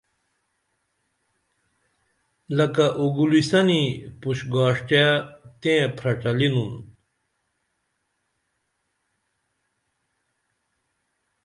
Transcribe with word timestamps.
لکہ 2.57 2.85
اُگولی 3.01 3.41
سنی 3.49 3.83
پُش 4.21 4.39
گاݜٹیہ 4.53 5.05
تیں 5.61 5.83
پھرڇھلینُن 5.97 6.71